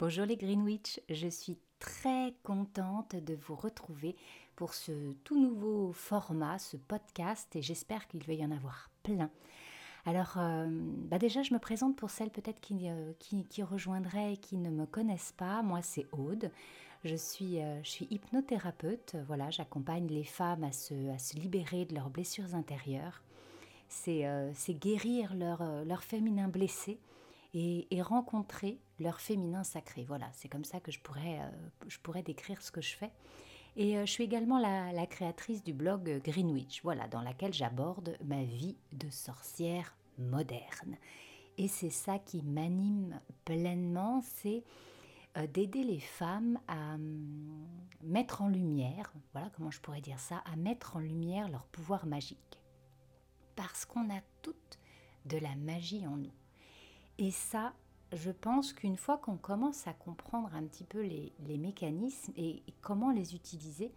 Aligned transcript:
Bonjour 0.00 0.24
les 0.24 0.38
Greenwich, 0.38 0.98
je 1.10 1.28
suis 1.28 1.58
très 1.78 2.32
contente 2.42 3.16
de 3.16 3.34
vous 3.34 3.54
retrouver 3.54 4.16
pour 4.56 4.72
ce 4.72 5.12
tout 5.24 5.38
nouveau 5.38 5.92
format, 5.92 6.58
ce 6.58 6.78
podcast, 6.78 7.54
et 7.54 7.60
j'espère 7.60 8.08
qu'il 8.08 8.24
va 8.24 8.32
y 8.32 8.42
en 8.42 8.50
avoir 8.50 8.88
plein. 9.02 9.28
Alors, 10.06 10.38
euh, 10.38 10.68
bah 10.70 11.18
déjà, 11.18 11.42
je 11.42 11.52
me 11.52 11.58
présente 11.58 11.96
pour 11.96 12.08
celles 12.08 12.30
peut-être 12.30 12.62
qui, 12.62 12.88
euh, 12.88 13.12
qui, 13.18 13.62
rejoindraient 13.62 14.32
et 14.32 14.36
qui 14.38 14.56
ne 14.56 14.70
me 14.70 14.86
connaissent 14.86 15.34
pas. 15.36 15.60
Moi, 15.60 15.82
c'est 15.82 16.06
Aude. 16.12 16.50
Je 17.04 17.16
suis, 17.16 17.60
euh, 17.60 17.82
je 17.82 17.90
suis 17.90 18.08
hypnothérapeute. 18.10 19.16
Voilà, 19.26 19.50
j'accompagne 19.50 20.06
les 20.06 20.24
femmes 20.24 20.64
à 20.64 20.72
se, 20.72 21.10
à 21.12 21.18
se 21.18 21.36
libérer 21.36 21.84
de 21.84 21.94
leurs 21.94 22.08
blessures 22.08 22.54
intérieures. 22.54 23.20
C'est 23.90 24.24
guérir 24.80 25.34
leur, 25.34 25.62
leur 25.84 26.02
féminin 26.02 26.48
blessé 26.48 26.98
et, 27.54 28.02
rencontrer 28.02 28.78
leur 28.98 29.20
féminin 29.20 29.64
sacré. 29.64 30.04
Voilà, 30.04 30.28
c'est 30.32 30.48
comme 30.48 30.64
ça 30.64 30.80
que 30.80 30.90
je 30.90 31.00
pourrais, 31.00 31.40
je 31.88 31.98
pourrais 31.98 32.22
décrire 32.22 32.62
ce 32.62 32.70
que 32.70 32.80
je 32.80 32.94
fais. 32.94 33.10
Et 33.76 33.94
je 33.94 34.10
suis 34.10 34.24
également 34.24 34.58
la, 34.58 34.92
la, 34.92 35.06
créatrice 35.06 35.62
du 35.62 35.72
blog 35.72 36.20
Greenwich, 36.24 36.80
voilà, 36.82 37.06
dans 37.08 37.22
laquelle 37.22 37.52
j'aborde 37.52 38.16
ma 38.24 38.42
vie 38.42 38.76
de 38.92 39.08
sorcière 39.10 39.94
moderne. 40.18 40.96
Et 41.56 41.68
c'est 41.68 41.90
ça 41.90 42.18
qui 42.18 42.42
m'anime 42.42 43.20
pleinement, 43.44 44.22
c'est 44.22 44.64
euh, 45.36 45.46
d'aider 45.46 45.84
les 45.84 46.00
femmes 46.00 46.58
à 46.66 46.94
hum, 46.94 47.66
mettre 48.02 48.42
en 48.42 48.48
lumière, 48.48 49.12
voilà 49.32 49.48
comment 49.54 49.70
je 49.70 49.80
pourrais 49.80 50.00
dire 50.00 50.18
ça, 50.18 50.38
à 50.38 50.56
mettre 50.56 50.96
en 50.96 50.98
lumière 50.98 51.48
leur 51.48 51.66
pouvoir 51.66 52.06
magique. 52.06 52.60
Parce 53.54 53.84
qu'on 53.84 54.10
a 54.10 54.20
toutes 54.42 54.78
de 55.26 55.38
la 55.38 55.54
magie 55.54 56.04
en 56.06 56.16
nous. 56.16 56.32
Et 57.20 57.30
ça, 57.30 57.74
je 58.14 58.30
pense 58.30 58.72
qu'une 58.72 58.96
fois 58.96 59.18
qu'on 59.18 59.36
commence 59.36 59.86
à 59.86 59.92
comprendre 59.92 60.48
un 60.54 60.62
petit 60.62 60.84
peu 60.84 61.02
les, 61.02 61.58
mécanismes 61.58 62.32
et, 62.34 62.62
comment 62.80 63.10
les 63.10 63.34
utiliser, 63.34 63.92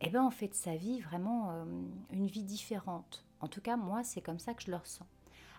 eh 0.00 0.10
ben 0.10 0.24
on 0.24 0.30
fait 0.30 0.48
de 0.48 0.54
sa 0.54 0.74
vie 0.74 0.98
vraiment 1.00 1.50
hum, 1.50 1.88
une 2.10 2.26
vie 2.26 2.42
différente. 2.42 3.24
En 3.38 3.46
tout 3.46 3.60
cas, 3.60 3.76
moi, 3.76 4.02
c'est 4.02 4.20
comme 4.20 4.40
ça 4.40 4.52
que 4.52 4.64
je 4.64 4.70
le 4.72 4.78
ressens. 4.78 5.06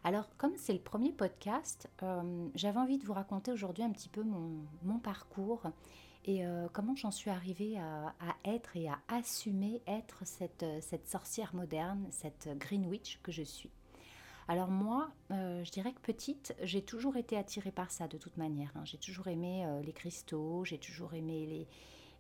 Alors, 0.04 0.28
comme 0.36 0.58
c'est 0.58 0.74
le 0.74 0.82
premier 0.82 1.14
podcast, 1.14 1.90
euh, 2.04 2.50
j'avais 2.56 2.80
envie 2.80 2.98
de 2.98 3.06
vous 3.06 3.14
raconter 3.14 3.54
aujourd'hui 3.54 3.84
un 3.84 3.92
petit 3.92 4.10
peu 4.10 4.24
mon, 4.24 5.00
parcours 5.00 5.64
et 6.26 6.46
euh, 6.46 6.68
comment 6.74 6.98
j'en 6.98 7.12
suis 7.12 7.30
arrivée 7.30 7.80
à, 7.80 8.14
être 8.44 8.76
et 8.76 8.90
à 8.90 9.00
assumer 9.08 9.82
être 9.88 10.26
cette, 10.26 10.66
cette 10.82 11.08
sorcière 11.08 11.56
moderne, 11.56 12.06
cette 12.10 12.50
Green 12.58 12.86
Witch 12.86 13.22
que 13.24 13.32
je 13.32 13.44
suis. 13.44 13.72
Alors 14.52 14.68
moi, 14.68 15.10
euh, 15.32 15.64
je 15.64 15.72
dirais 15.72 15.94
que 15.94 16.02
petite, 16.02 16.54
j'ai 16.62 16.82
toujours 16.82 17.16
été 17.16 17.38
attirée 17.38 17.72
par 17.72 17.90
ça 17.90 18.10
de 18.10 18.18
toute 18.18 18.36
manière. 18.36 18.70
Hein. 18.76 18.82
J'ai 18.84 18.98
toujours 18.98 19.30
aimé 19.30 19.66
les 19.82 19.94
cristaux, 19.94 20.66
j'ai 20.66 20.78
toujours 20.78 21.14
aimé 21.14 21.68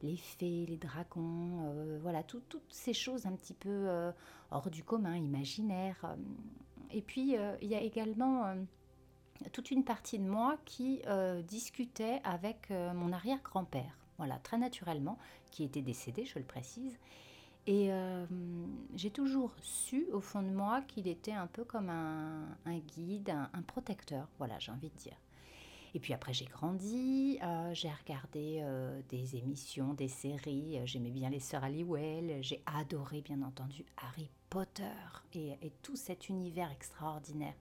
les, 0.01 0.15
fées, 0.15 0.65
les 0.65 0.77
dragons, 0.77 1.59
euh, 1.65 1.99
voilà, 2.01 2.23
toutes 2.23 2.55
ces 2.69 2.93
choses 2.93 3.25
un 3.25 3.33
petit 3.33 3.53
peu 3.53 3.67
euh, 3.69 4.13
hors 4.49 4.69
du 4.69 4.81
commun, 4.81 5.17
imaginaires. 5.17 5.99
Euh. 6.05 6.15
Et 6.91 7.01
puis, 7.01 7.35
il 7.61 7.67
y 7.67 7.75
a 7.75 7.81
également 7.81 8.53
toute 9.51 9.71
une 9.71 9.83
partie 9.83 10.19
de 10.19 10.25
moi 10.25 10.57
qui 10.65 11.01
discutait 11.47 12.19
avec 12.25 12.69
mon 12.69 13.13
arrière-grand-père, 13.13 13.97
voilà, 14.17 14.39
très 14.39 14.57
naturellement, 14.57 15.17
qui 15.51 15.63
était 15.63 15.81
décédé, 15.81 16.25
je 16.25 16.37
le 16.37 16.43
précise. 16.43 16.97
Et 17.67 17.91
j'ai 18.95 19.11
toujours 19.11 19.53
su 19.61 20.07
au 20.11 20.19
fond 20.19 20.41
de 20.41 20.49
moi 20.49 20.81
qu'il 20.81 21.07
était 21.07 21.31
un 21.31 21.47
peu 21.47 21.63
comme 21.63 21.89
un, 21.89 22.77
guide, 22.95 23.29
un 23.29 23.61
protecteur, 23.61 24.27
voilà, 24.39 24.57
j'ai 24.59 24.71
envie 24.71 24.89
de 24.89 24.97
dire. 24.97 25.17
Et 25.93 25.99
puis 25.99 26.13
après, 26.13 26.33
j'ai 26.33 26.45
grandi, 26.45 27.37
euh, 27.43 27.73
j'ai 27.73 27.89
regardé 27.89 28.59
euh, 28.61 29.01
des 29.09 29.35
émissions, 29.35 29.93
des 29.93 30.07
séries. 30.07 30.79
Euh, 30.79 30.85
j'aimais 30.85 31.11
bien 31.11 31.29
les 31.29 31.41
sœurs 31.41 31.65
Halliwell. 31.65 32.41
J'ai 32.41 32.63
adoré, 32.65 33.21
bien 33.21 33.41
entendu, 33.41 33.85
Harry 33.97 34.29
Potter 34.49 34.83
et, 35.33 35.71
tout 35.81 35.97
cet 35.97 36.29
univers 36.29 36.71
extraordinaire. 36.71 37.55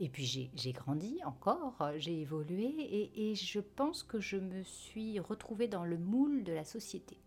Et 0.00 0.08
puis 0.08 0.24
j'ai 0.24 0.72
grandi 0.72 1.20
encore, 1.26 1.76
j'ai 1.98 2.22
évolué 2.22 2.64
et, 2.64 3.30
et, 3.30 3.34
je 3.34 3.60
pense 3.60 4.02
que 4.02 4.18
je 4.18 4.38
me 4.38 4.62
suis 4.62 5.20
retrouvée 5.20 5.68
dans 5.68 5.84
le 5.84 5.98
moule 5.98 6.42
de 6.42 6.52
la 6.52 6.64
société. 6.64 7.18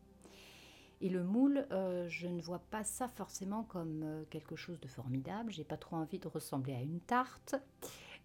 Et 1.03 1.09
le 1.09 1.23
moule, 1.23 1.67
je 2.07 2.27
ne 2.27 2.41
vois 2.41 2.63
pas 2.71 2.83
ça 2.83 3.07
forcément 3.07 3.63
comme 3.63 4.25
quelque 4.29 4.55
chose 4.55 4.79
de 4.79 4.87
formidable. 4.87 5.51
J'ai 5.51 5.65
pas 5.65 5.77
trop 5.77 5.97
envie 5.97 6.17
de 6.17 6.27
ressembler 6.27 6.73
à 6.73 6.81
une 6.81 7.01
tarte. 7.01 7.55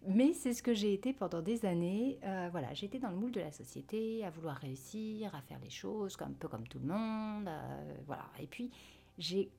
Mais 0.07 0.33
c'est 0.33 0.53
ce 0.53 0.63
que 0.63 0.73
j'ai 0.73 0.93
été 0.93 1.13
pendant 1.13 1.41
des 1.41 1.65
années. 1.65 2.19
Euh, 2.23 2.47
voilà, 2.51 2.73
j'étais 2.73 2.99
dans 2.99 3.09
le 3.09 3.17
moule 3.17 3.31
de 3.31 3.41
la 3.41 3.51
société, 3.51 4.23
à 4.23 4.29
vouloir 4.29 4.55
réussir, 4.55 5.35
à 5.35 5.41
faire 5.41 5.59
les 5.59 5.69
choses 5.69 6.15
un 6.21 6.31
peu 6.31 6.47
comme 6.47 6.67
tout 6.67 6.79
le 6.79 6.87
monde. 6.87 7.47
Euh, 7.47 7.95
voilà. 8.05 8.25
Et 8.39 8.47
puis, 8.47 8.71
j'ai, 9.17 9.51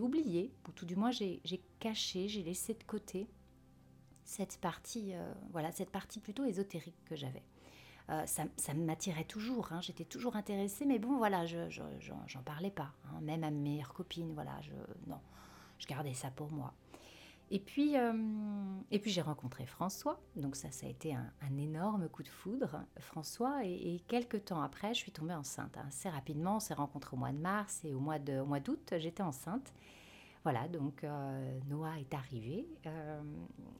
oublié, 0.00 0.52
ou 0.68 0.72
tout 0.72 0.86
du 0.86 0.96
moins 0.96 1.12
j'ai, 1.12 1.40
caché, 1.78 2.28
j'ai 2.28 2.42
laissé 2.42 2.74
de 2.74 2.82
côté 2.82 3.28
cette 4.24 4.58
partie, 4.58 5.14
euh, 5.14 5.32
voilà, 5.52 5.70
cette 5.70 5.90
partie 5.90 6.20
plutôt 6.20 6.44
ésotérique 6.44 7.02
que 7.04 7.14
j'avais. 7.14 7.44
Ça, 8.26 8.44
ça 8.56 8.74
m'attirait 8.74 9.24
toujours, 9.24 9.72
hein, 9.72 9.80
j'étais 9.82 10.04
toujours 10.04 10.36
intéressée, 10.36 10.86
mais 10.86 10.98
bon, 10.98 11.18
voilà, 11.18 11.44
je, 11.46 11.68
j'en, 11.68 12.42
parlais 12.42 12.70
pas, 12.70 12.92
hein, 13.04 13.20
même 13.20 13.44
à 13.44 13.50
mes 13.50 13.60
meilleures 13.60 13.92
copines, 13.92 14.32
voilà, 14.32 14.58
je, 14.62 14.72
non, 15.06 15.20
je 15.78 15.86
gardais 15.86 16.14
ça 16.14 16.30
pour 16.30 16.50
moi. 16.50 16.72
Et 17.50 17.60
puis, 17.60 17.96
euh, 17.96 18.12
et 18.90 18.98
puis 18.98 19.10
j'ai 19.10 19.22
rencontré 19.22 19.64
François, 19.64 20.20
donc 20.36 20.54
ça, 20.54 20.70
ça 20.70 20.86
a 20.86 20.90
été 20.90 21.14
un, 21.14 21.56
énorme 21.56 22.08
coup 22.08 22.22
de 22.22 22.28
foudre, 22.28 22.82
François, 23.00 23.64
et, 23.64 24.02
quelques 24.06 24.46
temps 24.46 24.60
après, 24.60 24.92
je 24.92 24.98
suis 24.98 25.12
tombée 25.12 25.34
enceinte. 25.34 25.76
Hein. 25.78 25.86
Assez 25.88 26.10
rapidement, 26.10 26.56
on 26.56 26.60
s'est 26.60 26.74
rencontrés 26.74 27.16
au 27.16 27.18
mois 27.18 27.32
de 27.32 27.38
mars 27.38 27.80
et 27.84 27.94
au 27.94 28.00
mois 28.00 28.18
d'août, 28.18 28.94
j'étais 28.98 29.22
enceinte. 29.22 29.72
Voilà, 30.44 30.68
donc 30.68 31.04
euh, 31.04 31.58
Noah 31.68 31.98
est 31.98 32.14
arrivé 32.14 32.68
euh, 32.86 33.22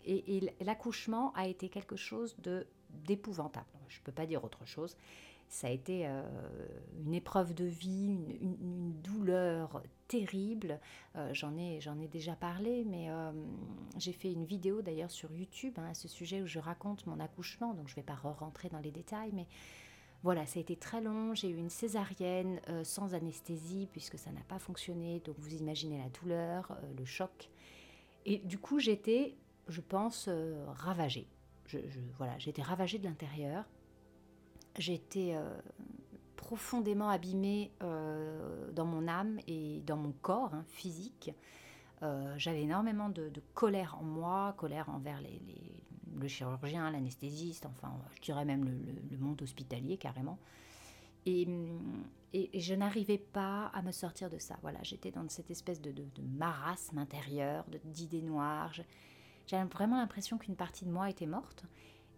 et, 0.05 0.53
l'accouchement 0.61 1.33
a 1.35 1.47
été 1.47 1.69
quelque 1.69 1.97
chose 1.97 2.37
de 2.41 2.67
d'épouvantable. 3.05 3.67
Je 3.89 3.99
ne 3.99 4.05
peux 4.05 4.13
pas 4.13 4.27
dire 4.27 4.45
autre 4.45 4.65
chose 4.67 4.97
ça 5.49 5.69
a 5.69 5.71
été 5.71 6.07
euh, 6.07 6.23
une 7.05 7.15
épreuve 7.15 7.55
de 7.55 7.65
vie, 7.65 8.19
une, 8.41 8.93
douleur 9.03 9.83
terrible. 10.07 10.79
Euh, 11.17 11.31
j'en 11.33 11.57
ai, 11.57 11.81
déjà 12.11 12.35
parlé, 12.35 12.85
mais 12.85 13.11
euh, 13.11 13.33
j'ai 13.97 14.13
fait 14.13 14.33
une 14.33 14.45
vidéo 14.45 14.83
d'ailleurs 14.83 15.11
sur 15.11 15.33
YouTube 15.33 15.75
hein, 15.79 15.89
à 15.91 15.95
ce 15.95 16.09
sujet 16.09 16.43
où 16.43 16.47
je 16.47 16.59
raconte 16.59 17.07
mon 17.07 17.19
accouchement, 17.21 17.75
donc 17.75 17.89
je 17.89 17.93
ne 17.93 17.97
vais 17.97 18.03
pas 18.03 18.15
rentrer 18.15 18.69
dans 18.69 18.79
les 18.79 18.91
détails, 18.91 19.31
mais 19.33 19.47
voilà, 20.23 20.47
ça 20.47 20.59
a 20.59 20.63
été 20.63 20.77
très 20.77 21.01
long. 21.01 21.35
J'ai 21.35 21.49
eu 21.49 21.57
une 21.57 21.71
césarienne 21.71 22.61
sans 22.83 23.15
anesthésie 23.15 23.89
puisque 23.93 24.19
ça 24.19 24.33
n'a 24.33 24.41
pas 24.49 24.59
fonctionné, 24.59 25.21
donc 25.21 25.37
vous 25.39 25.55
imaginez 25.55 25.99
la 25.99 26.09
douleur, 26.09 26.77
le 26.99 27.05
choc. 27.05 27.51
Et 28.27 28.39
du 28.39 28.59
coup, 28.59 28.81
j'étais, 28.81 29.37
je 29.69 29.81
pense, 29.81 30.29
ravagée. 30.67 31.29
Voilà, 32.17 32.39
j'étais 32.39 32.63
ravagée 32.63 32.99
de 32.99 33.05
l'intérieur 33.05 33.65
j'étais 34.79 35.35
euh, 35.35 35.61
profondément 36.37 37.09
abîmée 37.09 37.71
euh, 37.83 38.71
dans 38.73 38.87
mon 38.87 39.09
âme 39.09 39.39
et 39.47 39.83
dans 39.87 39.97
mon 39.97 40.13
corps 40.13 40.55
hein, 40.55 40.65
physique. 40.69 41.33
Euh, 42.03 42.35
j'avais 42.39 42.63
énormément 42.63 43.09
de, 43.09 43.31
colère 43.55 43.97
en 44.01 44.05
moi, 44.05 44.55
colère 44.57 44.89
envers 44.89 45.21
les, 45.21 45.41
le 46.17 46.29
chirurgien, 46.29 46.91
l'anesthésiste, 46.91 47.67
enfin, 47.67 47.93
je 48.17 48.23
dirais 48.23 48.45
même 48.45 48.65
le, 48.65 49.19
monde 49.19 49.43
hospitalier 49.43 49.97
carrément. 49.99 50.39
Et, 51.27 51.47
je 52.55 52.75
n'arrivais 52.75 53.19
pas 53.19 53.67
à 53.75 53.83
me 53.83 53.91
sortir 53.91 54.29
de 54.31 54.39
ça. 54.39 54.57
Voilà, 54.63 54.79
j'étais 54.83 55.11
dans 55.11 55.27
cette 55.29 55.51
espèce 55.51 55.81
de, 55.81 55.91
de, 55.91 56.23
marasme 56.23 56.99
intérieur, 56.99 57.65
d'idées 57.85 58.23
noires. 58.23 58.75
J'avais 59.49 59.65
vraiment 59.69 59.97
l'impression 59.97 60.37
qu'une 60.37 60.57
partie 60.57 60.85
de 60.85 60.91
moi 60.91 61.09
était 61.09 61.27
morte. 61.27 61.65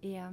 Et 0.02 0.20
euh, 0.20 0.28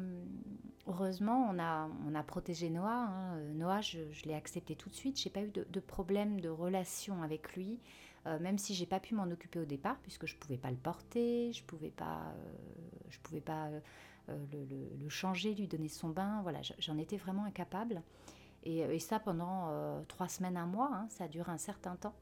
heureusement, 0.88 1.48
on 1.52 1.60
a, 1.60 1.90
on 2.08 2.16
a 2.16 2.24
protégé 2.24 2.70
Noah. 2.72 2.90
Hein. 2.90 3.38
Noah, 3.54 3.82
je, 3.82 4.00
l'ai 4.26 4.34
accepté 4.34 4.76
tout 4.76 4.90
de 4.90 4.96
suite. 4.96 5.22
J'ai 5.22 5.30
pas 5.30 5.42
eu 5.42 5.52
de, 5.52 5.80
problème 5.80 6.42
de 6.42 6.50
relation 6.50 7.22
avec 7.22 7.56
lui, 7.56 7.80
euh, 8.26 8.40
même 8.40 8.58
si 8.58 8.74
j'ai 8.74 8.88
pas 8.88 9.00
pu 9.00 9.14
m'en 9.14 9.30
occuper 9.30 9.60
au 9.60 9.66
départ, 9.66 9.98
puisque 10.02 10.26
je 10.26 10.36
pouvais 10.36 10.58
pas 10.58 10.72
le 10.72 10.78
porter, 10.78 11.54
je 11.54 11.64
pouvais 11.64 11.92
pas, 11.92 12.34
euh, 12.34 12.54
je 13.10 13.20
pouvais 13.20 13.42
pas 13.42 13.70
le, 14.28 15.10
changer, 15.10 15.54
lui 15.54 15.68
donner 15.68 15.90
son 15.90 16.10
bain. 16.10 16.40
Voilà, 16.42 16.62
j'en 16.80 16.98
étais 16.98 17.18
vraiment 17.18 17.46
incapable. 17.46 18.02
Et, 18.64 19.00
ça 19.00 19.20
pendant 19.20 20.04
trois 20.08 20.28
semaines, 20.28 20.58
un 20.58 20.66
mois. 20.66 20.90
Hein. 20.92 21.08
ça 21.10 21.26
a 21.26 21.28
duré 21.28 21.52
un 21.52 21.60
certain 21.60 21.96
temps. 21.96 22.16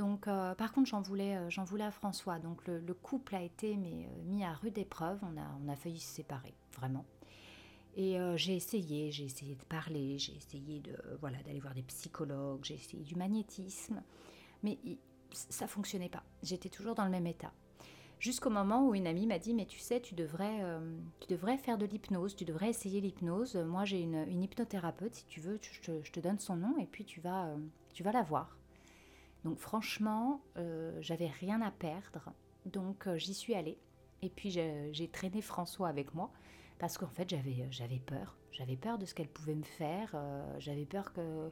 Donc, 0.00 0.28
euh, 0.28 0.54
par 0.54 0.72
contre, 0.72 0.88
j'en 0.88 1.02
voulais, 1.02 1.36
euh, 1.36 1.50
j'en 1.50 1.64
voulais 1.64 1.84
à 1.84 1.90
François. 1.90 2.38
Donc, 2.38 2.66
le, 2.66 2.94
couple 2.94 3.34
a 3.34 3.42
été 3.42 3.76
mais, 3.76 4.06
euh, 4.06 4.22
mis 4.24 4.42
à 4.42 4.54
rude 4.54 4.78
épreuve. 4.78 5.18
On 5.22 5.70
a, 5.70 5.76
failli 5.76 6.00
se 6.00 6.08
séparer, 6.08 6.54
vraiment. 6.74 7.04
Et 7.96 8.16
j'ai 8.36 8.54
essayé, 8.54 9.10
j'ai 9.10 9.24
essayé 9.24 9.56
de 9.56 9.64
parler, 9.64 10.16
j'ai 10.16 10.34
essayé 10.36 10.78
de 10.78 10.96
voilà 11.20 11.42
d'aller 11.42 11.58
voir 11.58 11.74
des 11.74 11.82
psychologues, 11.82 12.60
j'ai 12.62 12.74
essayé 12.74 13.02
du 13.02 13.16
magnétisme, 13.16 14.00
mais 14.62 14.78
ça 15.32 15.66
fonctionnait 15.66 16.08
pas. 16.08 16.22
J'étais 16.42 16.68
toujours 16.68 16.94
dans 16.94 17.04
le 17.04 17.10
même 17.10 17.26
état. 17.26 17.52
Jusqu'au 18.20 18.48
moment 18.48 18.86
où 18.86 18.94
une 18.94 19.08
amie 19.08 19.26
m'a 19.26 19.40
dit, 19.40 19.54
mais 19.54 19.66
tu 19.66 19.80
sais, 19.80 20.00
tu 20.00 20.14
devrais, 20.14 20.60
tu 21.18 21.26
devrais 21.28 21.58
faire 21.58 21.78
de 21.78 21.84
l'hypnose, 21.84 22.36
tu 22.36 22.44
devrais 22.44 22.70
essayer 22.70 23.00
l'hypnose. 23.00 23.56
Moi, 23.56 23.84
j'ai 23.84 24.00
une, 24.00 24.40
hypnothérapeute, 24.40 25.14
si 25.16 25.26
tu 25.26 25.40
veux, 25.40 25.58
je 25.60 25.80
te, 25.80 26.02
je 26.02 26.12
te, 26.12 26.20
donne 26.20 26.38
son 26.38 26.56
nom 26.56 26.78
et 26.78 26.86
puis 26.86 27.04
tu 27.04 27.20
vas, 27.20 27.54
tu 27.92 28.04
vas 28.04 28.12
la 28.12 28.22
voir. 28.22 28.59
Donc 29.44 29.58
franchement, 29.58 30.42
j'avais 31.00 31.28
rien 31.28 31.62
à 31.62 31.70
perdre, 31.70 32.32
donc 32.66 33.08
j'y 33.16 33.34
suis 33.34 33.54
allée. 33.54 33.78
Et 34.22 34.28
puis 34.28 34.50
j'ai 34.50 35.08
traîné 35.10 35.40
François 35.40 35.88
avec 35.88 36.14
moi 36.14 36.30
parce 36.78 36.98
qu'en 36.98 37.08
fait 37.08 37.28
j'avais 37.28 37.98
peur. 38.04 38.36
J'avais 38.52 38.76
peur 38.76 38.98
de 38.98 39.06
ce 39.06 39.14
qu'elle 39.14 39.28
pouvait 39.28 39.54
me 39.54 39.62
faire. 39.62 40.14
j'avais 40.58 40.84
peur 40.84 41.12
que 41.12 41.50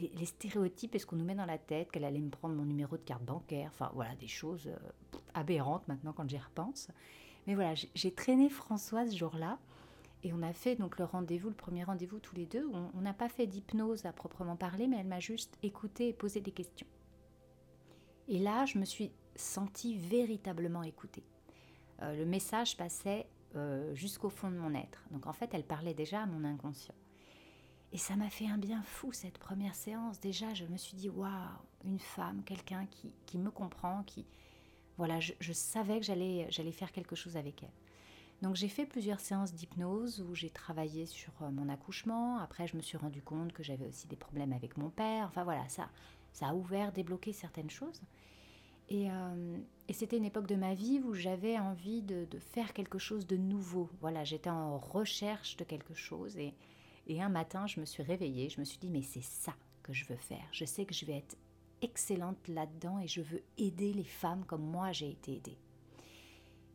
les, 0.00 0.26
stéréotypes 0.26 0.94
et 0.94 0.98
ce 0.98 1.06
qu'on 1.06 1.16
nous 1.16 1.24
met 1.24 1.34
dans 1.34 1.46
la 1.46 1.58
tête, 1.58 1.90
qu'elle 1.90 2.04
allait 2.04 2.20
me 2.20 2.30
prendre 2.30 2.54
mon 2.54 2.64
numéro 2.64 2.96
de 2.96 3.02
carte 3.02 3.22
bancaire, 3.22 3.70
enfin 3.72 3.90
voilà, 3.94 4.14
des 4.16 4.28
choses 4.28 4.68
euh, 4.68 5.18
aberrantes 5.34 5.86
maintenant 5.88 6.12
quand 6.12 6.28
j'y 6.28 6.38
repense. 6.38 6.88
Mais 7.46 7.54
voilà, 7.54 7.74
j'ai 7.74 8.12
traîné 8.12 8.48
Françoise 8.48 9.10
ce 9.10 9.16
jour-là 9.16 9.58
et 10.24 10.32
on 10.32 10.42
a 10.42 10.52
fait 10.52 10.76
donc 10.76 10.98
le 10.98 11.04
rendez-vous, 11.04 11.48
le 11.48 11.54
premier 11.54 11.84
rendez-vous 11.84 12.18
tous 12.18 12.34
les 12.34 12.46
deux. 12.46 12.68
On 12.94 13.00
n'a 13.00 13.12
pas 13.12 13.28
fait 13.28 13.46
d'hypnose 13.46 14.04
à 14.06 14.12
proprement 14.12 14.56
parler, 14.56 14.88
mais 14.88 14.96
elle 14.98 15.06
m'a 15.06 15.20
juste 15.20 15.56
écouté 15.62 16.08
et 16.08 16.12
posé 16.12 16.40
des 16.40 16.50
questions. 16.50 16.86
Et 18.28 18.38
là, 18.38 18.64
je 18.66 18.78
me 18.78 18.84
suis 18.84 19.12
sentie 19.36 19.96
véritablement 19.96 20.82
écoutée. 20.82 21.24
Euh, 22.02 22.16
le 22.16 22.24
message 22.24 22.76
passait 22.76 23.26
euh, 23.54 23.94
jusqu'au 23.94 24.28
fond 24.28 24.50
de 24.50 24.56
mon 24.56 24.74
être. 24.74 25.02
Donc 25.10 25.26
en 25.26 25.32
fait, 25.32 25.54
elle 25.54 25.64
parlait 25.64 25.94
déjà 25.94 26.22
à 26.22 26.26
mon 26.26 26.44
inconscient. 26.44 26.94
Et 27.92 27.98
ça 27.98 28.16
m'a 28.16 28.28
fait 28.28 28.48
un 28.48 28.58
bien 28.58 28.82
fou 28.82 29.12
cette 29.12 29.38
première 29.38 29.74
séance. 29.74 30.20
Déjà, 30.20 30.52
je 30.54 30.64
me 30.64 30.76
suis 30.76 30.96
dit, 30.96 31.08
waouh, 31.08 31.30
une 31.84 31.98
femme, 31.98 32.42
quelqu'un 32.44 32.86
qui, 32.86 33.12
qui, 33.26 33.38
me 33.38 33.50
comprend, 33.50 34.02
qui... 34.02 34.26
Voilà, 34.98 35.20
je, 35.20 35.52
savais 35.52 36.00
que 36.00 36.06
j'allais, 36.06 36.46
j'allais 36.50 36.72
faire 36.72 36.90
quelque 36.90 37.14
chose 37.14 37.36
avec 37.36 37.62
elle. 37.62 37.72
Donc 38.42 38.54
j'ai 38.56 38.68
fait 38.68 38.84
plusieurs 38.84 39.20
séances 39.20 39.54
d'hypnose 39.54 40.20
où 40.20 40.34
j'ai 40.34 40.50
travaillé 40.50 41.06
sur 41.06 41.32
euh, 41.42 41.50
mon 41.50 41.68
accouchement. 41.68 42.38
Après, 42.38 42.66
je 42.66 42.76
me 42.76 42.82
suis 42.82 42.98
rendu 42.98 43.22
compte 43.22 43.52
que 43.52 43.62
j'avais 43.62 43.86
aussi 43.86 44.06
des 44.08 44.16
problèmes 44.16 44.52
avec 44.52 44.76
mon 44.76 44.90
père. 44.90 45.26
Enfin 45.26 45.44
voilà, 45.44 45.66
ça, 45.68 45.88
ça 46.36 46.48
a 46.48 46.54
ouvert, 46.54 46.92
débloqué 46.92 47.32
certaines 47.32 47.70
choses. 47.70 48.02
Et, 48.88 49.10
euh, 49.10 49.58
et 49.88 49.92
c'était 49.92 50.18
une 50.18 50.24
époque 50.24 50.46
de 50.46 50.54
ma 50.54 50.74
vie 50.74 51.00
où 51.02 51.14
j'avais 51.14 51.58
envie 51.58 52.02
de, 52.02 52.26
faire 52.38 52.72
quelque 52.74 52.98
chose 52.98 53.26
de 53.26 53.36
nouveau. 53.36 53.88
Voilà, 54.00 54.22
j'étais 54.22 54.50
en 54.50 54.78
recherche 54.78 55.56
de 55.56 55.64
quelque 55.64 55.94
chose 55.94 56.36
et 56.36 57.22
un 57.22 57.28
matin, 57.28 57.66
je 57.66 57.80
me 57.80 57.86
suis 57.86 58.02
réveillée, 58.02 58.48
je 58.48 58.60
me 58.60 58.64
suis 58.64 58.78
dit, 58.78 58.90
mais 58.90 59.02
c'est 59.02 59.22
ça 59.22 59.54
que 59.82 59.92
je 59.92 60.04
veux 60.04 60.16
faire. 60.16 60.46
Je 60.52 60.64
sais 60.64 60.84
que 60.84 60.94
je 60.94 61.06
vais 61.06 61.16
être 61.16 61.36
excellente 61.80 62.48
là-dedans 62.48 62.98
et 63.00 63.08
je 63.08 63.22
veux 63.22 63.42
aider 63.58 63.92
les 63.92 64.04
femmes 64.04 64.44
comme 64.44 64.64
moi 64.64 64.92
j'ai 64.92 65.10
été 65.10 65.36
aidée. 65.36 65.58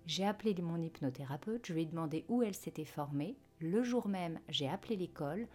J'ai 0.08 0.26
appelé 0.26 0.60
mon 0.62 0.82
hypnothérapeute, 0.82 1.68
je 1.68 1.74
lui 1.74 1.84
ai 1.84 1.86
demandé 1.86 2.26
où 2.28 2.42
elle 2.42 2.56
s'était 2.56 2.86
formée. 2.86 3.38
Le 3.60 3.84
jour 3.84 4.08
même, 4.08 4.40
j'ai 4.50 4.68
appelé 4.68 4.96
l'école 4.96 5.48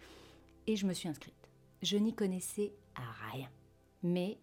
et 0.65 0.77
je 0.77 0.87
me 0.87 0.93
suis 0.93 1.09
inscrite. 1.09 1.49
Je 1.81 1.97
n'y 1.97 2.15
connaissais 2.15 2.73
rien, 3.31 3.49
mais 4.03 4.37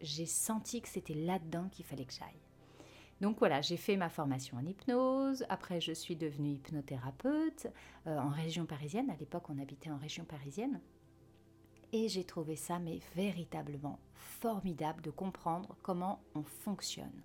j'ai 0.00 0.26
senti 0.26 0.80
que 0.80 0.88
c'était 0.88 1.14
là-dedans 1.14 1.68
qu'il 1.70 1.84
fallait 1.84 2.04
que 2.04 2.12
j'aille. 2.12 2.40
Donc 3.20 3.38
voilà, 3.38 3.62
j'ai 3.62 3.78
fait 3.78 3.96
ma 3.96 4.10
formation 4.10 4.58
en 4.58 4.66
hypnose. 4.66 5.46
Après, 5.48 5.80
je 5.80 5.92
suis 5.92 6.16
devenue 6.16 6.52
hypnothérapeute 6.52 7.68
euh, 8.06 8.18
en 8.18 8.28
région 8.28 8.66
parisienne. 8.66 9.10
À 9.10 9.16
l'époque, 9.16 9.48
on 9.48 9.58
habitait 9.58 9.90
en 9.90 9.96
région 9.96 10.24
parisienne. 10.24 10.80
Et 11.92 12.08
j'ai 12.08 12.24
trouvé 12.24 12.56
ça, 12.56 12.78
mais 12.78 13.00
véritablement 13.14 13.98
formidable 14.12 15.00
de 15.02 15.10
comprendre 15.10 15.76
comment 15.82 16.20
on 16.34 16.42
fonctionne. 16.42 17.22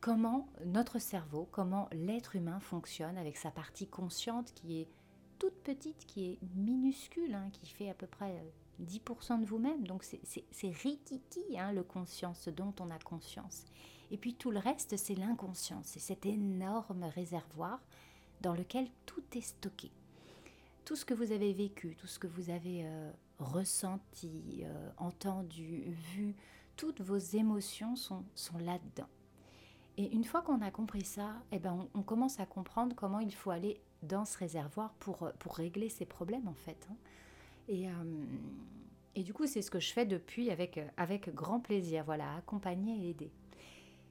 Comment 0.00 0.48
notre 0.64 0.98
cerveau, 0.98 1.48
comment 1.52 1.88
l'être 1.92 2.34
humain 2.34 2.58
fonctionne 2.60 3.18
avec 3.18 3.36
sa 3.36 3.50
partie 3.50 3.86
consciente 3.86 4.52
qui 4.54 4.80
est 4.80 4.88
toute 5.38 5.62
petite, 5.62 6.06
qui 6.06 6.32
est 6.32 6.38
minuscule, 6.54 7.34
hein, 7.34 7.50
qui 7.52 7.66
fait 7.66 7.90
à 7.90 7.94
peu 7.94 8.06
près 8.06 8.42
10% 8.82 9.32
euh, 9.32 9.36
de 9.38 9.46
vous-même. 9.46 9.86
Donc 9.86 10.04
c'est 10.04 10.68
rikiki, 10.82 11.58
hein, 11.58 11.72
le 11.72 11.82
conscience, 11.82 12.40
ce 12.40 12.50
dont 12.50 12.74
on 12.80 12.90
a 12.90 12.98
conscience. 12.98 13.64
Et 14.10 14.16
puis 14.16 14.34
tout 14.34 14.50
le 14.50 14.58
reste, 14.58 14.96
c'est 14.96 15.14
l'inconscient, 15.14 15.80
c'est 15.82 16.00
cet 16.00 16.26
énorme 16.26 17.04
réservoir 17.04 17.80
dans 18.40 18.54
lequel 18.54 18.88
tout 19.04 19.24
est 19.34 19.40
stocké. 19.40 19.90
Tout 20.84 20.96
ce 20.96 21.04
que 21.04 21.14
vous 21.14 21.32
avez 21.32 21.52
vécu, 21.52 21.96
tout 21.96 22.06
ce 22.06 22.18
que 22.18 22.28
vous 22.28 22.50
avez 22.50 22.86
euh, 22.86 23.10
ressenti, 23.38 24.62
euh, 24.62 24.90
entendu, 24.98 25.84
vu, 26.14 26.36
toutes 26.76 27.00
vos 27.00 27.16
émotions 27.16 27.96
sont, 27.96 28.24
sont 28.34 28.58
là-dedans. 28.58 29.08
Et 29.96 30.12
une 30.12 30.24
fois 30.24 30.42
qu'on 30.42 30.60
a 30.60 30.70
compris 30.70 31.04
ça, 31.04 31.34
eh 31.50 31.58
ben 31.58 31.88
on, 31.94 32.02
commence 32.02 32.38
à 32.38 32.46
comprendre 32.46 32.94
comment 32.94 33.18
il 33.18 33.34
faut 33.34 33.50
aller 33.50 33.80
dans 34.02 34.26
ce 34.26 34.36
réservoir 34.38 34.92
pour, 34.94 35.30
pour 35.38 35.54
régler 35.56 35.88
ces 35.88 36.04
problèmes 36.04 36.46
en 36.46 36.54
fait. 36.54 36.86
Hein. 36.90 36.96
Et, 37.68 37.86
et, 39.14 39.22
du 39.22 39.32
coup, 39.32 39.46
c'est 39.46 39.62
ce 39.62 39.70
que 39.70 39.80
je 39.80 39.92
fais 39.92 40.06
depuis 40.06 40.50
avec, 40.50 40.80
avec 40.96 41.34
grand 41.34 41.60
plaisir, 41.60 42.04
voilà, 42.04 42.36
accompagner 42.36 43.06
et 43.06 43.10
aider. 43.10 43.30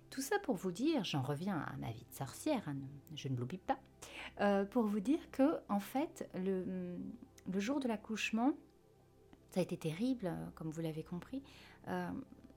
Tout 0.09 0.21
ça 0.21 0.39
pour 0.39 0.55
vous 0.55 0.71
dire, 0.71 1.03
j'en 1.03 1.21
reviens 1.21 1.59
à 1.59 1.75
ma 1.77 1.91
vie 1.91 2.05
de 2.09 2.13
sorcière, 2.13 2.63
hein, 2.67 2.75
je 3.15 3.27
ne 3.27 3.37
l'oublie 3.37 3.57
pas, 3.57 3.79
euh, 4.41 4.65
pour 4.65 4.83
vous 4.83 4.99
dire 4.99 5.19
que 5.31 5.59
en 5.69 5.79
fait, 5.79 6.29
le, 6.35 6.97
le 7.51 7.59
jour 7.59 7.79
de 7.79 7.87
l'accouchement, 7.87 8.53
ça 9.51 9.61
a 9.61 9.63
été 9.63 9.77
terrible, 9.77 10.33
comme 10.55 10.69
vous 10.69 10.81
l'avez 10.81 11.03
compris. 11.03 11.41
Euh, 11.87 12.09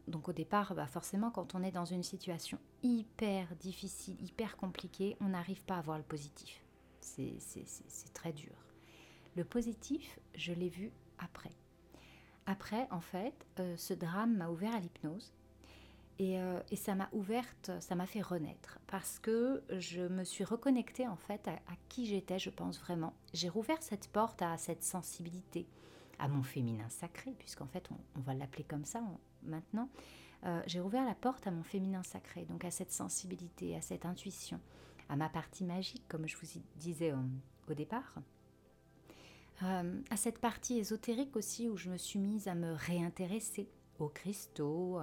donc 0.09 0.29
au 0.29 0.33
départ, 0.33 0.75
bah 0.75 0.87
forcément, 0.87 1.31
quand 1.31 1.55
on 1.55 1.63
est 1.63 1.71
dans 1.71 1.85
une 1.85 2.03
situation 2.03 2.59
hyper 2.83 3.55
difficile, 3.57 4.21
hyper 4.21 4.57
compliquée, 4.57 5.17
on 5.21 5.29
n'arrive 5.29 5.63
pas 5.65 5.77
à 5.77 5.81
voir 5.81 5.99
le 5.99 6.05
positif. 6.05 6.65
C'est 7.01 7.39
très 8.15 8.33
dur. 8.33 8.68
Le 9.39 9.45
positif, 9.45 10.19
je 10.35 10.53
l'ai 10.53 10.69
vu 10.69 10.91
après. 11.17 11.53
Après, 12.47 12.89
en 12.91 13.01
fait, 13.01 13.47
euh, 13.61 13.77
ce 13.77 13.95
drame 13.95 14.37
m'a 14.37 14.51
ouvert 14.51 14.75
à 14.75 14.81
l'hypnose 14.81 15.33
euh, 16.21 16.61
et, 16.73 16.75
ça 16.75 16.97
m'a 16.97 17.09
ouverte, 17.13 17.71
ça 17.79 17.95
m'a 17.95 18.07
fait 18.07 18.21
renaître 18.21 18.81
parce 18.89 19.21
que 19.21 19.63
je 19.79 20.01
me 20.01 20.25
suis 20.25 20.43
reconnectée 20.43 21.07
en 21.07 21.15
fait 21.15 21.47
à, 21.47 21.61
qui 21.89 22.07
j'étais, 22.07 22.41
je 22.41 22.51
pense 22.51 22.81
vraiment. 22.81 23.15
J'ai 23.33 23.49
rouvert 23.49 23.81
cette 23.81 24.09
porte 24.09 24.43
à 24.43 24.59
cette 24.59 24.83
sensibilité, 24.83 25.69
à 26.19 26.27
mon 26.27 26.43
féminin 26.43 26.89
sacré, 26.89 27.31
puisqu'en 27.39 27.69
fait 27.69 27.89
on, 28.17 28.21
va 28.23 28.35
l'appeler 28.35 28.65
comme 28.65 28.85
ça 28.85 29.01
maintenant. 29.45 29.89
Euh, 30.47 30.61
j'ai 30.67 30.81
rouvert 30.81 31.05
la 31.05 31.15
porte 31.15 31.47
à 31.47 31.53
mon 31.53 31.63
féminin 31.63 32.03
sacré, 32.03 32.45
donc 32.47 32.65
à 32.65 32.73
cette 32.73 32.91
sensibilité, 32.91 33.77
à 33.77 33.83
cette 33.83 34.05
intuition, 34.05 34.59
à 35.09 35.15
ma 35.15 35.29
partie 35.29 35.63
magique, 35.63 36.03
comme 36.09 36.27
je 36.27 36.37
vous 36.37 36.61
disais 36.75 37.13
au, 37.13 37.75
départ. 37.75 38.17
Euh, 39.63 40.01
à 40.11 40.17
cette 40.17 40.39
partie 40.39 40.79
ésotérique 40.79 41.35
aussi 41.37 41.69
où 41.69 41.77
je 41.77 41.91
me 41.91 41.97
suis 41.97 42.19
mise 42.19 42.47
à 42.49 42.55
me 42.55 42.75
réintéresser 42.75 43.69
aux 43.99 44.09
cristaux, 44.09 45.01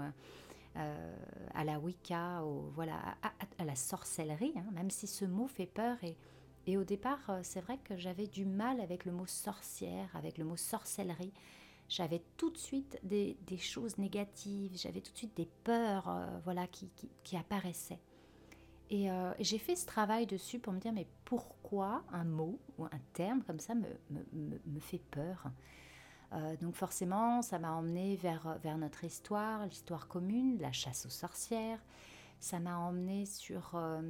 euh, 0.77 1.15
à 1.53 1.63
la 1.63 1.79
Wicca, 1.79 2.43
au, 2.43 2.69
voilà, 2.75 2.99
à, 3.59 3.63
la 3.63 3.75
sorcellerie, 3.75 4.51
hein, 4.57 4.65
même 4.73 4.89
si 4.89 5.07
ce 5.07 5.23
mot 5.23 5.47
fait 5.47 5.67
peur. 5.67 5.97
Et, 6.67 6.77
au 6.77 6.83
départ, 6.83 7.21
euh, 7.29 7.39
c'est 7.43 7.61
vrai 7.61 7.77
que 7.77 7.95
j'avais 7.95 8.27
du 8.27 8.43
mal 8.43 8.81
avec 8.81 9.05
le 9.05 9.13
mot 9.13 9.25
sorcière, 9.25 10.09
avec 10.15 10.37
le 10.37 10.43
mot 10.43 10.57
sorcellerie. 10.57 11.31
J'avais 11.87 12.21
tout 12.35 12.49
de 12.49 12.57
suite 12.57 12.99
des, 13.03 13.37
choses 13.57 13.97
négatives, 13.97 14.71
j'avais 14.75 14.99
tout 14.99 15.13
de 15.13 15.17
suite 15.17 15.37
des 15.37 15.47
peurs 15.63 16.09
euh, 16.09 16.25
voilà, 16.43 16.67
qui, 16.67 16.89
apparaissaient. 17.37 17.99
Et 18.89 19.09
j'ai 19.39 19.57
fait 19.57 19.75
ce 19.75 19.85
travail 19.85 20.27
dessus 20.27 20.59
pour 20.59 20.71
me 20.71 20.79
dire, 20.79 20.93
mais 20.93 21.07
pourquoi 21.25 22.03
un 22.11 22.23
mot 22.23 22.59
ou 22.77 22.85
un 22.85 22.99
terme 23.13 23.41
comme 23.41 23.59
ça 23.59 23.73
me, 23.73 23.87
me, 24.11 24.59
me 24.65 24.79
fait 24.79 25.01
peur? 25.11 25.47
Euh, 26.33 26.55
donc 26.57 26.75
forcément, 26.75 27.41
ça 27.41 27.59
m'a 27.59 27.71
emmené 27.71 28.15
vers, 28.15 28.57
vers 28.61 28.77
notre 28.77 29.03
histoire, 29.03 29.65
l'histoire 29.65 30.07
commune, 30.07 30.57
la 30.59 30.71
chasse 30.71 31.05
aux 31.05 31.11
sorcières. 31.11 31.79
Ça 32.39 32.59
m'a 32.59 32.77
emmené 32.77 33.25
sur, 33.25 33.71
euh, 33.75 34.01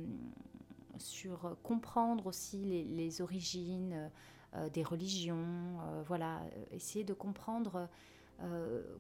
sur 0.98 1.56
comprendre 1.62 2.28
aussi 2.28 2.86
les, 2.86 3.22
origines 3.22 4.10
euh, 4.56 4.70
des 4.70 4.84
religions. 4.84 5.78
voilà, 6.08 6.42
essayer 6.72 7.04
de 7.04 7.14
comprendre 7.14 7.90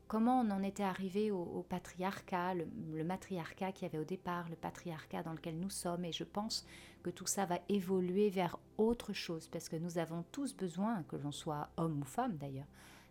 comment 0.07 0.41
on 0.41 0.49
en 0.51 0.63
était 0.63 0.83
arrivé 0.83 1.31
au, 1.31 1.65
patriarcat, 1.67 2.53
le, 2.55 3.03
matriarcat 3.03 3.71
qu'il 3.71 3.87
y 3.87 3.89
avait 3.89 3.99
au 3.99 4.05
départ, 4.05 4.49
le 4.49 4.55
patriarcat 4.55 5.23
dans 5.23 5.33
lequel 5.33 5.59
nous 5.59 5.69
sommes. 5.69 6.05
Et 6.05 6.11
je 6.11 6.23
pense 6.23 6.65
que 7.03 7.09
tout 7.09 7.27
ça 7.27 7.45
va 7.45 7.59
évoluer 7.69 8.29
vers 8.29 8.57
autre 8.77 9.13
chose, 9.13 9.47
parce 9.47 9.69
que 9.69 9.75
nous 9.75 9.97
avons 9.97 10.23
tous 10.31 10.55
besoin, 10.55 11.03
que 11.03 11.15
l'on 11.15 11.31
soit 11.31 11.69
homme 11.77 12.01
ou 12.01 12.05
femme 12.05 12.37
d'ailleurs, 12.37 12.67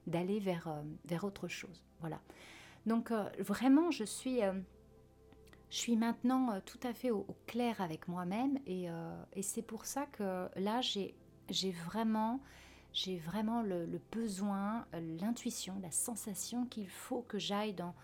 d'aller 0.06 0.40
vers, 0.40 0.68
euh, 0.68 0.82
vers 1.04 1.24
autre 1.24 1.48
chose. 1.48 1.84
Voilà. 2.00 2.20
Donc 2.86 3.10
euh, 3.10 3.28
vraiment, 3.38 3.90
je 3.90 4.04
suis, 4.04 4.42
euh, 4.42 4.52
je 5.70 5.76
suis 5.76 5.96
maintenant 5.96 6.60
tout 6.62 6.80
à 6.82 6.92
fait 6.92 7.10
au, 7.10 7.26
clair 7.46 7.80
avec 7.80 8.08
moi-même 8.08 8.58
et, 8.66 8.88
et 9.34 9.42
c'est 9.42 9.62
pour 9.62 9.86
ça 9.86 10.06
que 10.06 10.48
là, 10.56 10.80
j'ai 10.80 11.72
vraiment, 11.86 12.40
j'ai 12.94 13.18
vraiment 13.18 13.60
le, 13.60 14.00
besoin, 14.12 14.86
l'intuition, 15.20 15.78
la 15.82 15.90
sensation 15.90 16.64
qu'il 16.66 16.88
faut 16.88 17.22
que 17.22 17.38
j'aille 17.38 17.74
dans, 17.74 17.94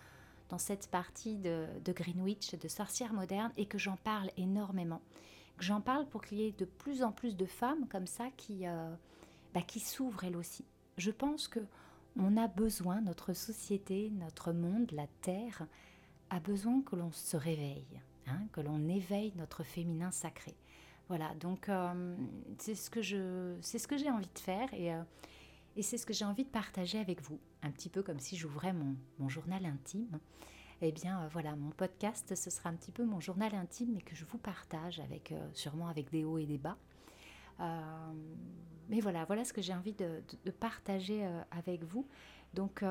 dans 0.49 0.57
cette 0.57 0.89
partie 0.91 1.37
de, 1.37 1.65
Greenwich, 1.87 2.55
de 2.55 2.67
sorcières 2.67 3.13
modernes, 3.13 3.53
et 3.55 3.65
que 3.65 3.77
j'en 3.77 3.95
parle 3.95 4.29
énormément. 4.35 5.01
Que 5.57 5.63
j'en 5.63 5.79
parle 5.79 6.05
pour 6.07 6.21
qu'il 6.21 6.39
y 6.39 6.43
ait 6.43 6.51
de 6.51 6.65
plus 6.65 7.03
en 7.03 7.13
plus 7.13 7.37
de 7.37 7.45
femmes 7.45 7.87
comme 7.87 8.05
ça 8.05 8.25
qui, 8.35 8.67
euh, 8.67 8.93
bah, 9.53 9.61
qui 9.61 9.79
s'ouvrent 9.79 10.25
elles 10.25 10.35
aussi. 10.35 10.65
Je 10.97 11.11
pense 11.11 11.47
que 11.47 11.61
on 12.17 12.35
a 12.35 12.49
besoin, 12.49 12.99
notre 12.99 13.31
société, 13.31 14.09
notre 14.09 14.51
monde, 14.51 14.91
la 14.91 15.07
Terre, 15.21 15.65
a 16.29 16.41
besoin 16.41 16.81
que 16.81 16.97
l'on 16.97 17.11
se 17.13 17.37
réveille, 17.37 18.01
hein, 18.27 18.41
que 18.51 18.59
l'on 18.59 18.89
éveille 18.89 19.31
notre 19.37 19.63
féminin 19.63 20.11
sacré. 20.11 20.57
Voilà, 21.11 21.33
donc 21.41 21.67
euh, 21.67 22.15
c'est 22.57 22.73
ce 22.73 22.89
que 22.89 23.01
j'ai 23.01 24.09
envie 24.09 24.29
de 24.33 24.39
faire 24.39 24.73
et, 24.73 24.93
euh, 24.93 25.03
et 25.75 25.81
c'est 25.81 25.97
ce 25.97 26.05
que 26.05 26.13
j'ai 26.13 26.23
envie 26.23 26.45
de 26.45 26.49
partager 26.49 26.99
avec 26.99 27.21
vous, 27.21 27.37
un 27.63 27.69
petit 27.69 27.89
peu 27.89 28.01
comme 28.01 28.21
si 28.21 28.37
j'ouvrais 28.37 28.71
mon, 28.71 28.95
mon, 29.19 29.27
journal 29.27 29.65
intime. 29.65 30.21
Eh 30.81 30.93
bien 30.93 31.19
euh, 31.19 31.27
voilà, 31.27 31.57
mon 31.57 31.71
podcast, 31.71 32.33
ce 32.33 32.49
sera 32.49 32.69
un 32.69 32.75
petit 32.75 32.93
peu 32.93 33.03
mon 33.03 33.19
journal 33.19 33.53
intime, 33.55 33.91
mais 33.93 34.01
que 34.01 34.15
je 34.15 34.23
vous 34.23 34.37
partage 34.37 35.01
avec, 35.01 35.33
sûrement 35.51 35.89
avec 35.89 36.09
des 36.11 36.23
hauts 36.23 36.37
et 36.37 36.45
des 36.45 36.57
bas. 36.57 36.77
mais 38.87 39.01
voilà, 39.01 39.25
voilà 39.25 39.43
ce 39.43 39.51
que 39.51 39.61
j'ai 39.61 39.73
envie 39.73 39.91
de, 39.91 40.23
partager 40.61 41.29
avec 41.51 41.83
vous. 41.83 42.07
Donc 42.53 42.85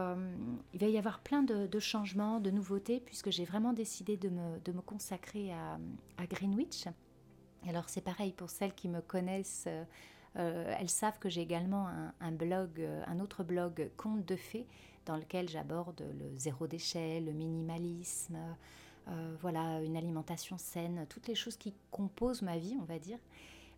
il 0.74 0.78
va 0.78 0.86
y 0.88 0.98
avoir 0.98 1.20
plein 1.20 1.42
de, 1.42 1.78
changements, 1.78 2.38
de 2.38 2.50
nouveautés, 2.50 3.00
puisque 3.00 3.30
j'ai 3.30 3.46
vraiment 3.46 3.72
décidé 3.72 4.18
de 4.18 4.28
me, 4.28 4.72
me 4.74 4.82
consacrer 4.82 5.54
à, 5.54 5.78
à 6.18 6.26
Greenwich. 6.26 6.86
Alors 7.68 7.88
c'est 7.88 8.00
pareil 8.00 8.32
pour 8.32 8.50
celles 8.50 8.74
qui 8.74 8.88
me 8.88 9.00
connaissent. 9.00 9.64
Euh, 9.66 9.84
euh, 10.36 10.74
elles 10.78 10.88
savent 10.88 11.18
que 11.18 11.28
j'ai 11.28 11.40
également 11.40 11.88
un, 12.20 12.32
blog, 12.32 12.80
euh, 12.80 13.02
un 13.06 13.18
autre 13.20 13.42
blog 13.42 13.90
Conte 13.96 14.24
de 14.24 14.36
fées, 14.36 14.66
dans 15.06 15.16
lequel 15.16 15.48
j'aborde 15.48 16.04
le 16.18 16.38
zéro 16.38 16.66
déchet, 16.66 17.20
le 17.20 17.32
minimalisme, 17.32 18.38
voilà, 19.40 19.80
une 19.82 19.96
alimentation 19.96 20.56
saine, 20.56 21.04
toutes 21.08 21.26
les 21.26 21.34
choses 21.34 21.56
qui 21.56 21.74
composent 21.90 22.42
ma 22.42 22.58
vie, 22.58 22.76
on 22.80 22.84
va 22.84 23.00
dire. 23.00 23.18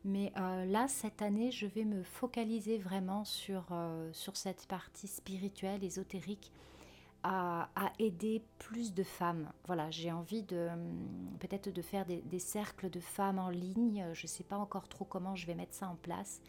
Mais 0.05 0.31
là, 0.37 0.89
cette 0.89 1.23
année, 1.23 1.51
je 1.51 1.65
vais 1.65 1.85
me 1.85 2.03
focaliser 2.03 2.77
vraiment 2.77 3.25
sur, 3.25 3.65
sur 4.12 4.37
cette 4.37 4.67
partie 4.67 5.07
spirituelle, 5.07 5.85
ésotérique, 5.85 6.53
à, 7.23 7.69
aider 7.99 8.43
plus 8.59 8.95
de 8.95 9.02
femmes. 9.02 9.52
Voilà, 9.67 9.91
j'ai 9.91 10.11
envie 10.11 10.43
de 10.43 10.69
hum, 10.73 11.37
peut-être 11.38 11.69
de 11.69 11.83
faire 11.83 12.05
des, 12.07 12.38
cercles 12.38 12.91
de 12.91 13.00
femmes 13.00 13.38
en 13.38 13.49
ligne. 13.49 14.07
Je 14.12 14.25
ne 14.25 14.29
sais 14.29 14.45
pas 14.45 14.59
encore 14.59 14.88
trop 14.88 15.05
comment 15.05 15.35
je 15.35 15.47
vais 15.47 15.55
mettre 15.55 15.75
ça 15.75 15.88
en 15.88 15.97
place. 15.97 16.41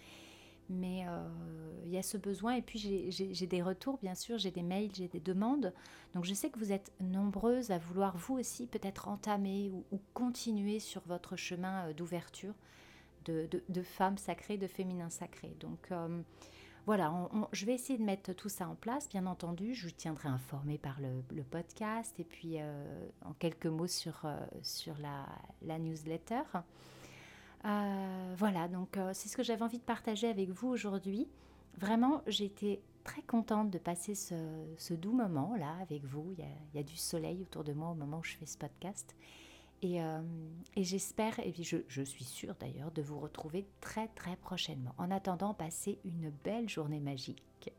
Mais 0.69 1.05
euh, 1.07 1.81
il 1.85 1.91
y 1.91 1.97
a 1.97 2.03
ce 2.03 2.17
besoin. 2.17 2.53
Et 2.53 2.61
puis 2.61 3.11
j'ai 3.11 3.47
des 3.47 3.61
retours, 3.61 3.97
bien 3.99 4.15
sûr, 4.15 4.37
j'ai 4.37 4.51
des 4.51 4.63
mails, 4.63 4.91
j'ai 4.93 5.07
des 5.07 5.19
demandes. 5.19 5.73
Donc 6.13 6.25
je 6.25 6.33
sais 6.33 6.49
que 6.49 6.57
vous 6.57 6.71
êtes 6.71 6.91
nombreuses 6.99 7.71
à 7.71 7.77
vouloir 7.77 8.17
vous 8.17 8.35
aussi 8.35 8.65
peut-être 8.67 9.07
entamer 9.07 9.71
ou, 9.91 9.99
continuer 10.13 10.79
sur 10.79 11.01
votre 11.05 11.35
chemin 11.35 11.89
euh, 11.89 11.93
d'ouverture 11.93 12.53
de, 13.25 13.47
femmes 13.83 14.17
sacrées, 14.17 14.57
de 14.57 14.67
féminin 14.67 15.09
sacré. 15.09 15.55
Donc 15.59 15.91
hum, 15.91 16.23
voilà, 16.85 17.29
je 17.53 17.65
vais 17.65 17.73
essayer 17.73 17.97
de 17.97 18.03
mettre 18.03 18.33
tout 18.33 18.49
ça 18.49 18.67
en 18.67 18.75
place, 18.75 19.07
bien 19.07 19.25
entendu. 19.25 19.73
Je 19.73 19.87
vous 19.87 19.93
tiendrai 19.93 20.27
informé 20.27 20.77
par 20.77 20.97
le, 20.99 21.43
podcast 21.43 22.19
et 22.19 22.25
puis 22.25 22.57
euh, 22.59 23.07
en 23.23 23.31
quelques 23.33 23.67
mots 23.67 23.87
sur, 23.87 24.25
euh, 24.25 24.37
la, 25.61 25.79
newsletter. 25.79 26.41
Euh, 27.63 28.33
voilà, 28.37 28.67
donc 28.67 28.97
c'est 29.13 29.29
ce 29.29 29.37
que 29.37 29.43
j'avais 29.43 29.63
envie 29.63 29.77
de 29.77 29.83
partager 29.83 30.27
avec 30.27 30.49
vous 30.49 30.67
aujourd'hui. 30.67 31.29
Vraiment, 31.77 32.21
j'ai 32.27 32.45
été 32.45 32.81
très 33.05 33.21
contente 33.21 33.69
de 33.69 33.77
passer 33.77 34.13
ce, 34.13 34.93
doux 34.93 35.13
moment 35.13 35.55
là 35.55 35.75
avec 35.81 36.03
vous. 36.03 36.35
Il 36.37 36.45
y, 36.75 36.79
a, 36.79 36.83
du 36.83 36.97
soleil 36.97 37.41
autour 37.43 37.63
de 37.63 37.71
moi 37.71 37.91
au 37.91 37.95
moment 37.95 38.19
où 38.19 38.23
je 38.23 38.35
fais 38.35 38.45
ce 38.45 38.57
podcast. 38.57 39.15
Euh, 39.83 40.21
et, 40.75 40.83
j'espère, 40.83 41.39
et 41.39 41.53
je, 41.61 41.77
je 41.87 42.01
suis 42.01 42.23
sûre 42.23 42.55
d'ailleurs, 42.59 42.91
de 42.91 43.01
vous 43.01 43.19
retrouver 43.19 43.65
très 43.81 44.07
très 44.09 44.35
prochainement. 44.37 44.93
En 44.97 45.11
attendant, 45.11 45.53
passez 45.53 45.99
une 46.05 46.31
belle 46.43 46.69
journée 46.69 46.99
magique. 46.99 47.73